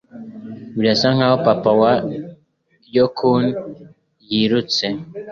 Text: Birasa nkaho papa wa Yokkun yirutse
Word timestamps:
Birasa 0.77 1.07
nkaho 1.15 1.35
papa 1.45 1.71
wa 1.81 1.93
Yokkun 2.95 3.43
yirutse 4.29 4.85